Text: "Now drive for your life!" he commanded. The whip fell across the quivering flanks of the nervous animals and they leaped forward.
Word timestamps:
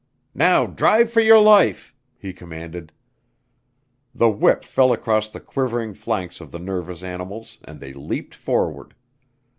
"Now 0.33 0.65
drive 0.65 1.11
for 1.11 1.19
your 1.19 1.37
life!" 1.37 1.93
he 2.17 2.33
commanded. 2.33 2.91
The 4.15 4.31
whip 4.31 4.63
fell 4.63 4.91
across 4.91 5.29
the 5.29 5.39
quivering 5.39 5.93
flanks 5.93 6.41
of 6.41 6.49
the 6.49 6.57
nervous 6.57 7.03
animals 7.03 7.59
and 7.65 7.79
they 7.79 7.93
leaped 7.93 8.33
forward. 8.33 8.95